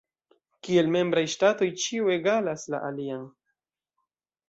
[0.67, 3.25] Kiel membraj ŝtatoj, ĉiu egalas la alian.